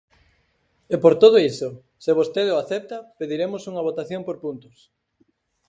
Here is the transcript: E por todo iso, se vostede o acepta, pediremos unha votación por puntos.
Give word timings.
E 0.93 0.95
por 1.03 1.13
todo 1.21 1.37
iso, 1.51 1.69
se 2.03 2.11
vostede 2.19 2.51
o 2.55 2.61
acepta, 2.63 2.97
pediremos 3.19 3.61
unha 3.71 3.85
votación 3.89 4.21
por 4.27 4.37
puntos. 4.43 4.77